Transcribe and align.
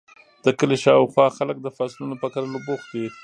د 0.45 0.47
کلي 0.59 0.77
شااوخوا 0.83 1.27
خلک 1.37 1.57
د 1.61 1.67
فصلونو 1.77 2.15
په 2.21 2.27
کرلو 2.33 2.59
بوخت 2.67 2.87
دي. 2.93 3.05